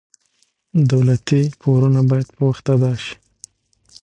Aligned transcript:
دولتي 0.91 1.41
پورونه 1.61 2.01
باید 2.09 2.27
په 2.35 2.41
وخت 2.49 2.65
ادا 2.75 2.93
شي. 3.03 3.15